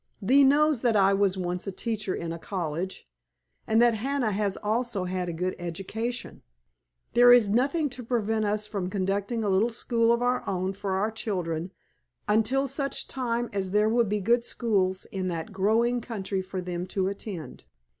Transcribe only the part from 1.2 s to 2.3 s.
once a teacher